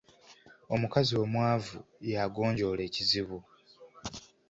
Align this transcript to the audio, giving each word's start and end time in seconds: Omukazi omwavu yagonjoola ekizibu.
Omukazi 0.73 1.13
omwavu 1.23 1.77
yagonjoola 2.11 2.81
ekizibu. 2.89 3.37